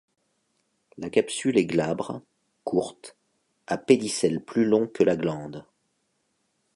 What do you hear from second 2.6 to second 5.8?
courte, à pédicelle plus long que la glande.